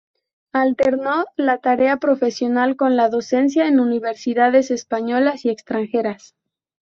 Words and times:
Alternó 0.53 1.25
la 1.35 1.59
tarea 1.59 1.97
profesional 1.97 2.75
con 2.75 2.95
la 2.95 3.07
docencia 3.09 3.67
en 3.67 3.79
universidades 3.79 4.71
españolas 4.71 5.45
y 5.45 5.51
extranjeras. 5.51 6.33